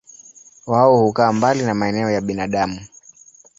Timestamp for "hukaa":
0.97-1.33